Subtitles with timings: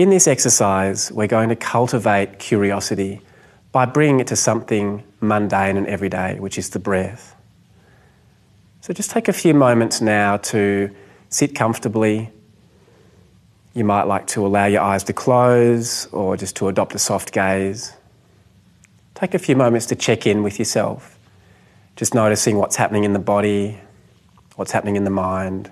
[0.00, 3.20] In this exercise, we're going to cultivate curiosity
[3.70, 7.36] by bringing it to something mundane and everyday, which is the breath.
[8.80, 10.90] So just take a few moments now to
[11.28, 12.30] sit comfortably.
[13.74, 17.30] You might like to allow your eyes to close or just to adopt a soft
[17.30, 17.92] gaze.
[19.14, 21.18] Take a few moments to check in with yourself,
[21.96, 23.78] just noticing what's happening in the body,
[24.56, 25.70] what's happening in the mind.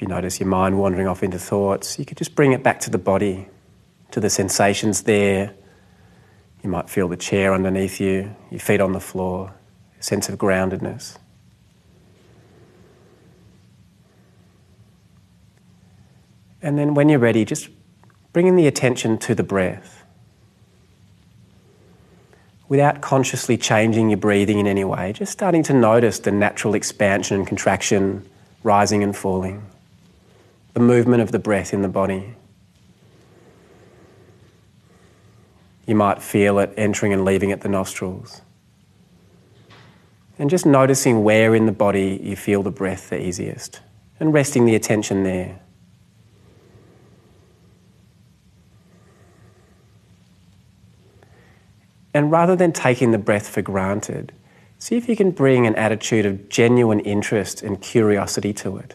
[0.00, 2.80] If you notice your mind wandering off into thoughts, you could just bring it back
[2.80, 3.46] to the body,
[4.12, 5.52] to the sensations there.
[6.62, 9.52] You might feel the chair underneath you, your feet on the floor,
[9.98, 11.18] a sense of groundedness.
[16.62, 17.68] And then when you're ready, just
[18.32, 20.02] bringing the attention to the breath.
[22.70, 27.36] Without consciously changing your breathing in any way, just starting to notice the natural expansion
[27.36, 28.26] and contraction,
[28.62, 29.69] rising and falling
[30.74, 32.34] the movement of the breath in the body.
[35.86, 38.42] You might feel it entering and leaving at the nostrils.
[40.38, 43.80] And just noticing where in the body you feel the breath the easiest
[44.20, 45.60] and resting the attention there.
[52.12, 54.32] And rather than taking the breath for granted,
[54.78, 58.94] see if you can bring an attitude of genuine interest and curiosity to it.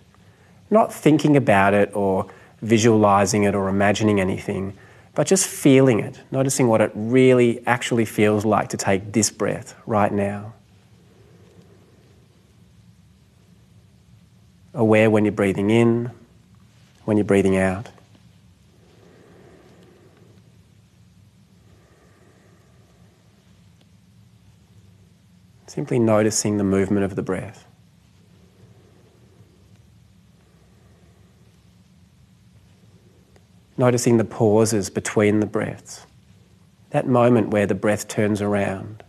[0.70, 2.28] Not thinking about it or
[2.62, 4.78] visualizing it or imagining anything,
[5.14, 9.76] but just feeling it, noticing what it really actually feels like to take this breath
[9.86, 10.54] right now.
[14.74, 16.12] Aware when you're breathing in,
[17.06, 17.90] when you're breathing out.
[25.68, 27.66] Simply noticing the movement of the breath.
[33.78, 36.06] Noticing the pauses between the breaths,
[36.92, 39.04] that moment where the breath turns around.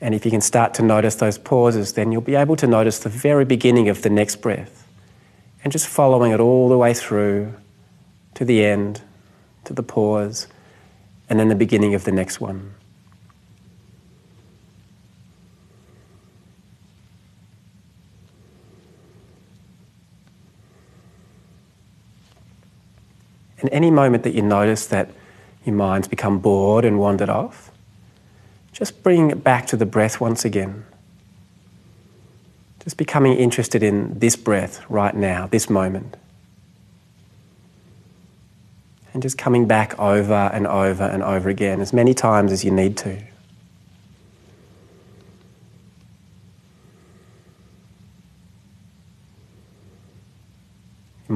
[0.00, 2.98] And if you can start to notice those pauses, then you'll be able to notice
[3.00, 4.86] the very beginning of the next breath
[5.64, 7.52] and just following it all the way through
[8.34, 9.02] to the end,
[9.64, 10.46] to the pause,
[11.28, 12.74] and then the beginning of the next one.
[23.60, 25.10] And any moment that you notice that
[25.64, 27.70] your mind's become bored and wandered off,
[28.72, 30.84] just bring it back to the breath once again.
[32.84, 36.16] Just becoming interested in this breath right now, this moment.
[39.12, 42.70] And just coming back over and over and over again, as many times as you
[42.70, 43.22] need to.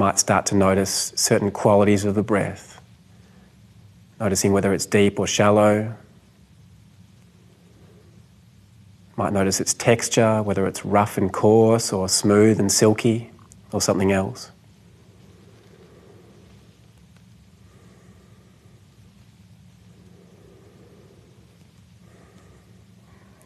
[0.01, 2.81] Might start to notice certain qualities of the breath,
[4.19, 5.95] noticing whether it's deep or shallow.
[9.15, 13.29] Might notice its texture, whether it's rough and coarse or smooth and silky
[13.71, 14.49] or something else.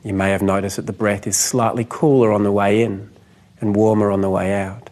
[0.06, 3.12] You may have noticed that the breath is slightly cooler on the way in
[3.60, 4.85] and warmer on the way out.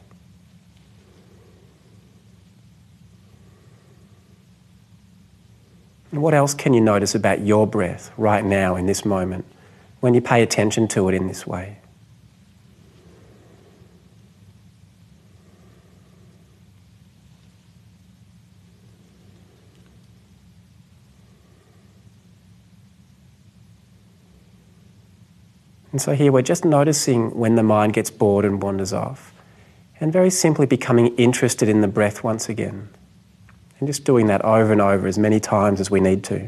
[6.14, 9.46] And what else can you notice about your breath right now in this moment
[10.00, 11.80] when you pay attention to it in this way?
[25.92, 29.34] And so here we're just noticing when the mind gets bored and wanders off,
[30.00, 32.90] and very simply becoming interested in the breath once again.
[33.84, 36.48] And just doing that over and over as many times as we need to.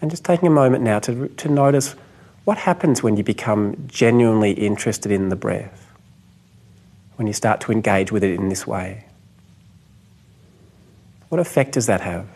[0.00, 1.96] And just taking a moment now to, to notice
[2.44, 5.90] what happens when you become genuinely interested in the breath,
[7.16, 9.06] when you start to engage with it in this way.
[11.32, 12.26] What effect does that have?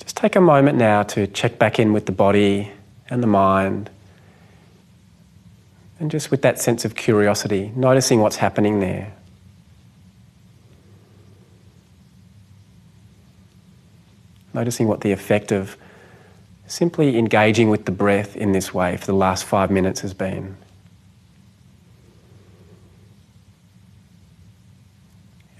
[0.00, 2.72] Just take a moment now to check back in with the body
[3.08, 3.88] and the mind.
[6.00, 9.12] And just with that sense of curiosity, noticing what's happening there.
[14.52, 15.76] noticing what the effect of
[16.66, 20.56] simply engaging with the breath in this way for the last five minutes has been.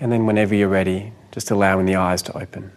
[0.04, 2.70] And then, whenever you're ready, just allowing the eyes to open.